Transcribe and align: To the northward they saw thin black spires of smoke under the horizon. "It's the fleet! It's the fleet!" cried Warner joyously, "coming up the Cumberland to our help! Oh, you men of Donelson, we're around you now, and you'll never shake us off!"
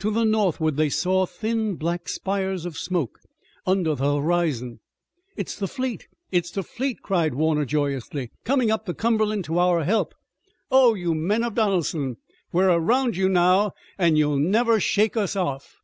To 0.00 0.10
the 0.10 0.24
northward 0.26 0.76
they 0.76 0.90
saw 0.90 1.24
thin 1.24 1.76
black 1.76 2.06
spires 2.06 2.66
of 2.66 2.76
smoke 2.76 3.20
under 3.66 3.94
the 3.94 4.16
horizon. 4.20 4.80
"It's 5.34 5.56
the 5.56 5.66
fleet! 5.66 6.08
It's 6.30 6.50
the 6.50 6.62
fleet!" 6.62 7.00
cried 7.00 7.32
Warner 7.32 7.64
joyously, 7.64 8.32
"coming 8.44 8.70
up 8.70 8.84
the 8.84 8.92
Cumberland 8.92 9.44
to 9.46 9.58
our 9.58 9.84
help! 9.84 10.14
Oh, 10.70 10.92
you 10.92 11.14
men 11.14 11.42
of 11.42 11.54
Donelson, 11.54 12.18
we're 12.52 12.68
around 12.68 13.16
you 13.16 13.30
now, 13.30 13.72
and 13.96 14.18
you'll 14.18 14.38
never 14.38 14.78
shake 14.78 15.16
us 15.16 15.36
off!" 15.36 15.78